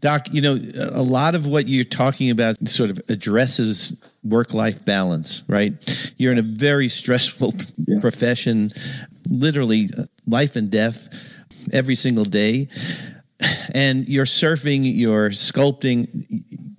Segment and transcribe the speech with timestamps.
[0.00, 0.58] Doc, you know,
[0.92, 5.72] a lot of what you're talking about sort of addresses work life balance, right?
[6.18, 7.54] You're in a very stressful
[7.86, 8.00] yeah.
[8.00, 8.70] profession,
[9.28, 11.08] literally uh, life and death
[11.72, 12.68] every single day.
[13.74, 16.08] And you're surfing, you're sculpting.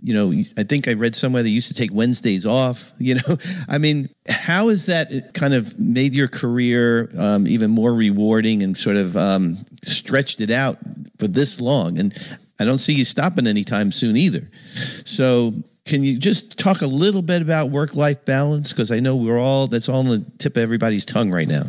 [0.01, 2.91] You know, I think I read somewhere they used to take Wednesdays off.
[2.99, 3.37] You know,
[3.67, 8.75] I mean, how has that kind of made your career um, even more rewarding and
[8.75, 10.77] sort of um, stretched it out
[11.19, 11.99] for this long?
[11.99, 12.13] And
[12.59, 14.47] I don't see you stopping anytime soon either.
[15.05, 15.53] So,
[15.85, 18.73] can you just talk a little bit about work life balance?
[18.73, 21.67] Because I know we're all, that's all on the tip of everybody's tongue right now.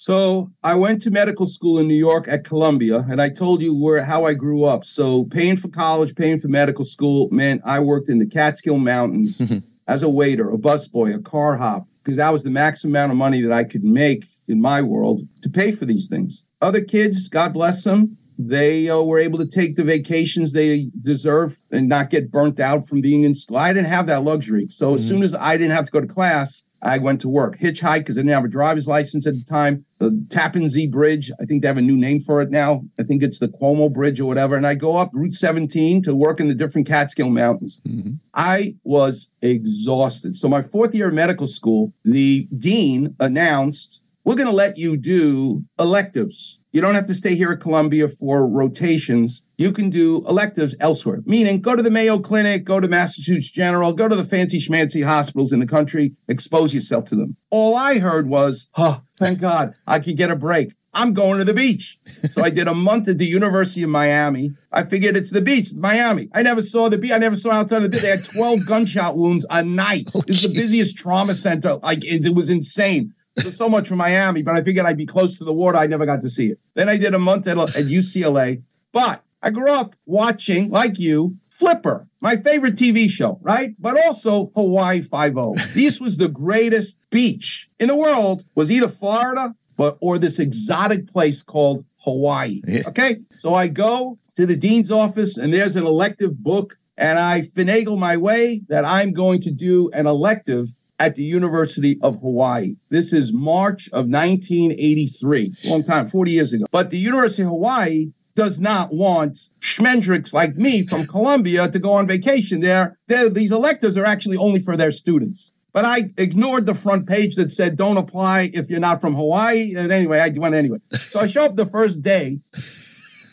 [0.00, 3.74] So I went to medical school in New York at Columbia, and I told you
[3.74, 4.86] where how I grew up.
[4.86, 9.42] So paying for college, paying for medical school meant I worked in the Catskill Mountains
[9.88, 13.18] as a waiter, a busboy, a car hop, because that was the maximum amount of
[13.18, 16.44] money that I could make in my world to pay for these things.
[16.62, 18.16] Other kids, God bless them,
[18.48, 22.88] they uh, were able to take the vacations they deserve and not get burnt out
[22.88, 23.58] from being in school.
[23.58, 24.66] I didn't have that luxury.
[24.70, 24.94] So mm-hmm.
[24.94, 27.58] as soon as I didn't have to go to class, I went to work.
[27.58, 29.84] Hitchhike because I didn't have a driver's license at the time.
[29.98, 32.82] The Tappan Zee Bridge, I think they have a new name for it now.
[32.98, 34.56] I think it's the Cuomo Bridge or whatever.
[34.56, 37.82] And I go up Route 17 to work in the different Catskill Mountains.
[37.86, 38.12] Mm-hmm.
[38.32, 40.36] I was exhausted.
[40.36, 44.96] So my fourth year of medical school, the dean announced, "We're going to let you
[44.96, 49.42] do electives." You don't have to stay here at Columbia for rotations.
[49.58, 53.92] You can do electives elsewhere, meaning go to the Mayo Clinic, go to Massachusetts General,
[53.92, 57.36] go to the fancy schmancy hospitals in the country, expose yourself to them.
[57.50, 60.72] All I heard was, oh, thank God, I could get a break.
[60.94, 61.98] I'm going to the beach.
[62.30, 64.52] So I did a month at the University of Miami.
[64.72, 66.28] I figured it's the beach, Miami.
[66.34, 67.12] I never saw the beach.
[67.12, 68.02] I never saw outside the beach.
[68.02, 70.10] They had 12 gunshot wounds a night.
[70.14, 71.76] Oh, it was the busiest trauma center.
[71.76, 75.38] Like it, it was insane so much from Miami, but I figured I'd be close
[75.38, 75.78] to the water.
[75.78, 76.60] I never got to see it.
[76.74, 78.62] Then I did a month at, at UCLA.
[78.92, 83.74] But I grew up watching, like you, Flipper, my favorite TV show, right?
[83.78, 85.54] But also Hawaii Five-O.
[85.74, 88.44] this was the greatest beach in the world.
[88.54, 92.62] Was either Florida, but or this exotic place called Hawaii.
[92.66, 92.82] Yeah.
[92.86, 97.42] Okay, so I go to the dean's office, and there's an elective book, and I
[97.42, 102.76] finagle my way that I'm going to do an elective at the University of Hawaii.
[102.90, 106.66] This is March of 1983, long time, 40 years ago.
[106.70, 111.94] But the University of Hawaii does not want schmendricks like me from Columbia to go
[111.94, 112.98] on vacation there.
[113.08, 115.52] They're, these electives are actually only for their students.
[115.72, 119.74] But I ignored the front page that said don't apply if you're not from Hawaii.
[119.76, 120.78] And anyway, I went anyway.
[120.92, 122.40] So I show up the first day.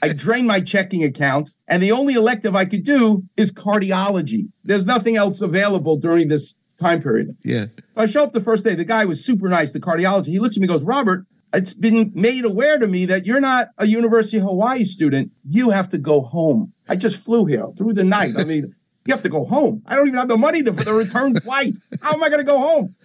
[0.03, 4.49] I drain my checking account, and the only elective I could do is cardiology.
[4.63, 7.35] There's nothing else available during this time period.
[7.43, 7.67] Yeah.
[7.75, 8.75] So I show up the first day.
[8.75, 10.27] The guy was super nice, the cardiologist.
[10.27, 13.69] He looks at me goes, Robert, it's been made aware to me that you're not
[13.77, 15.31] a University of Hawaii student.
[15.43, 16.73] You have to go home.
[16.89, 18.33] I just flew here through the night.
[18.37, 19.81] I mean, you have to go home.
[19.85, 21.73] I don't even have the money to, for the return flight.
[22.01, 22.95] How am I going to go home?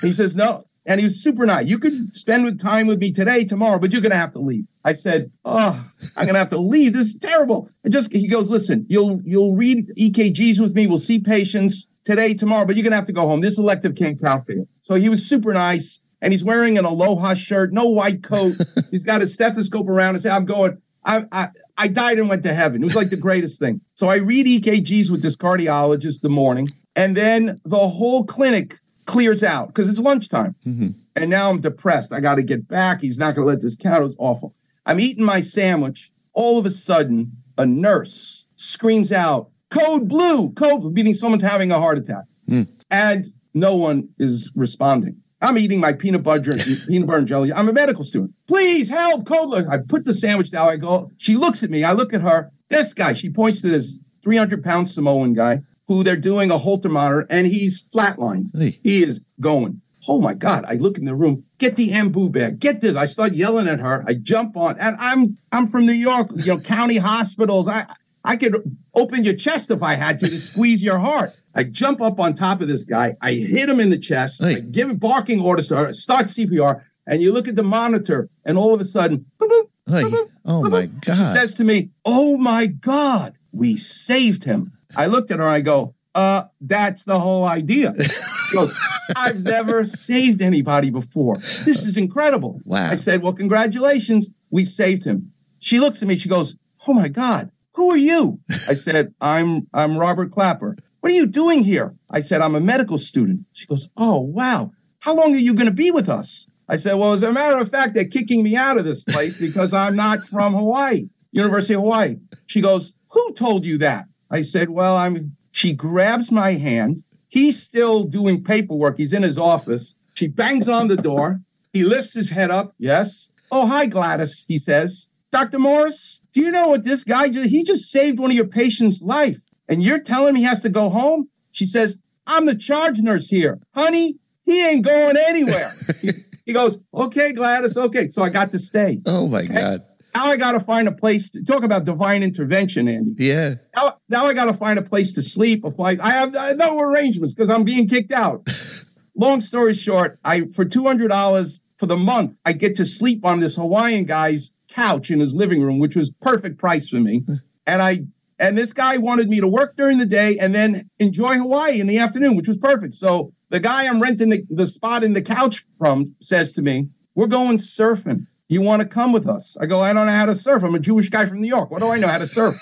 [0.00, 0.64] He says, no.
[0.86, 1.68] And he was super nice.
[1.68, 4.38] You could spend with time with me today, tomorrow, but you're going to have to
[4.38, 4.66] leave.
[4.84, 5.82] I said, oh,
[6.16, 6.92] I'm going to have to leave.
[6.92, 7.70] This is terrible.
[7.84, 10.86] And just, he goes, listen, you'll, you'll read EKGs with me.
[10.86, 13.40] We'll see patients today, tomorrow, but you're going to have to go home.
[13.40, 14.68] This elective can't count for you.
[14.80, 18.52] So he was super nice and he's wearing an aloha shirt, no white coat.
[18.90, 22.42] he's got his stethoscope around and say, I'm going, I, I, I died and went
[22.42, 22.82] to heaven.
[22.82, 23.80] It was like the greatest thing.
[23.94, 29.42] So I read EKGs with this cardiologist the morning and then the whole clinic clears
[29.42, 30.54] out because it's lunchtime.
[30.66, 30.88] Mm-hmm.
[31.16, 32.12] And now I'm depressed.
[32.12, 33.00] I got to get back.
[33.00, 33.98] He's not going to let this count.
[33.98, 34.54] It was awful.
[34.86, 36.12] I'm eating my sandwich.
[36.32, 41.78] All of a sudden, a nurse screams out, code blue, code, meaning someone's having a
[41.78, 42.24] heart attack.
[42.48, 42.68] Mm.
[42.90, 45.16] And no one is responding.
[45.40, 47.52] I'm eating my peanut butter and peanut butter and jelly.
[47.52, 48.32] I'm a medical student.
[48.48, 49.50] Please help, code.
[49.50, 49.66] Blue.
[49.68, 50.68] I put the sandwich down.
[50.68, 51.10] I go.
[51.18, 51.84] She looks at me.
[51.84, 52.50] I look at her.
[52.70, 53.12] This guy.
[53.12, 57.46] She points to this 300 pound Samoan guy who they're doing a Holter monitor, and
[57.46, 58.48] he's flatlined.
[58.56, 58.78] Hey.
[58.82, 59.80] He is going.
[60.06, 60.66] Oh my God!
[60.68, 61.44] I look in the room.
[61.58, 62.58] Get the ambu bag.
[62.58, 62.94] Get this.
[62.94, 64.04] I start yelling at her.
[64.06, 66.30] I jump on, and I'm I'm from New York.
[66.34, 67.68] You know, county hospitals.
[67.68, 67.86] I
[68.22, 71.34] I could open your chest if I had to to squeeze your heart.
[71.54, 73.16] I jump up on top of this guy.
[73.22, 74.42] I hit him in the chest.
[74.42, 74.56] Hey.
[74.56, 75.92] I give him barking orders to her.
[75.94, 76.82] start CPR.
[77.06, 80.68] And you look at the monitor, and all of a sudden, boop, boop, boop, oh
[80.68, 81.02] my God.
[81.04, 84.72] She says to me, Oh my God, we saved him.
[84.96, 87.94] I looked at her, I go, uh, that's the whole idea.
[88.50, 88.78] She goes,
[89.16, 91.36] I've never saved anybody before.
[91.38, 92.60] This is incredible.
[92.64, 92.90] Wow.
[92.90, 94.30] I said, Well, congratulations.
[94.50, 95.32] We saved him.
[95.60, 96.54] She looks at me, she goes,
[96.86, 98.38] Oh my God, who are you?
[98.50, 100.76] I said, I'm I'm Robert Klapper.
[101.00, 101.94] What are you doing here?
[102.12, 103.46] I said, I'm a medical student.
[103.52, 104.72] She goes, Oh, wow.
[105.00, 106.46] How long are you going to be with us?
[106.68, 109.40] I said, Well, as a matter of fact, they're kicking me out of this place
[109.40, 112.16] because I'm not from Hawaii, University of Hawaii.
[112.46, 114.04] She goes, Who told you that?
[114.34, 115.36] I said, Well, I'm.
[115.52, 117.04] She grabs my hand.
[117.28, 118.98] He's still doing paperwork.
[118.98, 119.94] He's in his office.
[120.14, 121.40] She bangs on the door.
[121.72, 122.74] He lifts his head up.
[122.78, 123.28] Yes.
[123.52, 125.08] Oh, hi, Gladys, he says.
[125.30, 125.60] Dr.
[125.60, 129.02] Morris, do you know what this guy just, he just saved one of your patients'
[129.02, 129.40] life.
[129.68, 131.28] And you're telling me he has to go home?
[131.52, 131.96] She says,
[132.26, 133.60] I'm the charge nurse here.
[133.74, 135.70] Honey, he ain't going anywhere.
[136.00, 136.10] he,
[136.46, 138.08] he, goes, okay, Gladys, okay.
[138.08, 139.00] So I got to stay.
[139.06, 139.54] Oh my okay?
[139.54, 139.84] God.
[140.14, 143.14] Now I got to find a place to talk about divine intervention, Andy.
[143.18, 143.56] Yeah.
[143.74, 145.98] Now, now I got to find a place to sleep, a flight.
[146.00, 148.48] I have, I have no arrangements because I'm being kicked out.
[149.16, 153.24] Long story short, I for two hundred dollars for the month, I get to sleep
[153.24, 157.24] on this Hawaiian guy's couch in his living room, which was perfect price for me.
[157.66, 158.00] And I
[158.38, 161.86] and this guy wanted me to work during the day and then enjoy Hawaii in
[161.86, 162.94] the afternoon, which was perfect.
[162.94, 166.90] So the guy I'm renting the, the spot in the couch from says to me,
[167.14, 168.26] We're going surfing.
[168.48, 169.56] You want to come with us?
[169.60, 170.62] I go, I don't know how to surf.
[170.62, 171.70] I'm a Jewish guy from New York.
[171.70, 172.54] What do I know how to surf?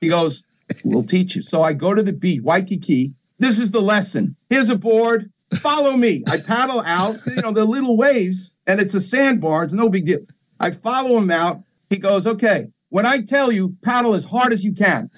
[0.00, 0.44] He goes,
[0.84, 1.42] We'll teach you.
[1.42, 3.12] So I go to the beach, Waikiki.
[3.38, 4.36] This is the lesson.
[4.48, 5.32] Here's a board.
[5.54, 6.22] Follow me.
[6.28, 9.64] I paddle out, you know, the little waves, and it's a sandbar.
[9.64, 10.20] It's no big deal.
[10.60, 11.62] I follow him out.
[11.88, 15.10] He goes, Okay, when I tell you paddle as hard as you can,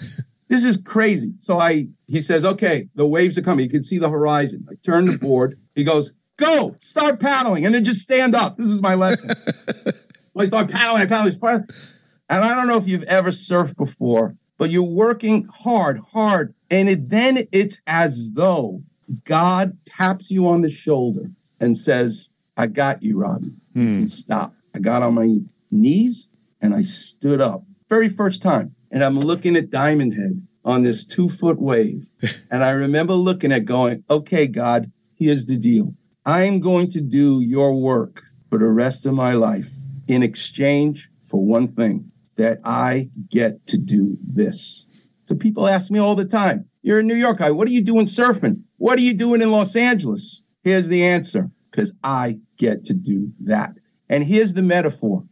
[0.49, 1.33] this is crazy.
[1.39, 3.65] So I, he says, okay, the waves are coming.
[3.65, 4.67] You can see the horizon.
[4.71, 5.59] I turn the board.
[5.75, 8.59] He goes, go, start paddling, and then just stand up.
[8.59, 9.31] This is my lesson.
[10.37, 11.67] I start paddling, I paddle.
[12.29, 16.89] And I don't know if you've ever surfed before, but you're working hard, hard, and
[16.89, 18.83] it, then it's as though
[19.25, 21.31] God taps you on the shoulder
[21.61, 23.55] and says, I got you, Robbie.
[23.75, 24.07] Hmm.
[24.07, 24.55] Stop.
[24.75, 25.39] I got on my
[25.71, 26.29] knees
[26.63, 27.65] and I stood up.
[27.91, 28.75] Very first time.
[28.91, 32.07] And I'm looking at Diamond Head on this two foot wave.
[32.51, 35.95] and I remember looking at going, okay, God, here's the deal.
[36.25, 39.69] I am going to do your work for the rest of my life
[40.09, 44.87] in exchange for one thing that I get to do this.
[45.29, 47.51] So people ask me all the time, You're a New York guy.
[47.51, 48.63] What are you doing surfing?
[48.79, 50.43] What are you doing in Los Angeles?
[50.63, 53.75] Here's the answer because I get to do that.
[54.09, 55.25] And here's the metaphor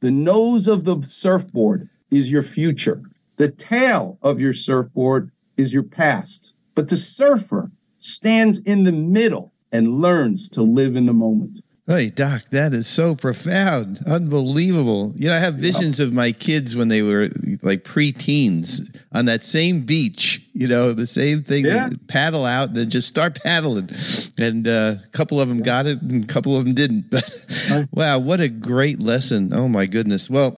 [0.00, 3.02] the nose of the surfboard is your future.
[3.36, 6.54] The tail of your surfboard is your past.
[6.74, 11.60] But the surfer stands in the middle and learns to live in the moment.
[11.92, 14.00] Hey, Doc, that is so profound.
[14.06, 15.12] Unbelievable.
[15.14, 17.28] You know, I have visions of my kids when they were
[17.60, 21.90] like pre-teens on that same beach, you know, the same thing, yeah.
[22.08, 23.90] paddle out and then just start paddling.
[24.38, 27.10] And uh, a couple of them got it and a couple of them didn't.
[27.12, 29.52] But wow, what a great lesson.
[29.52, 30.30] Oh my goodness.
[30.30, 30.50] Well,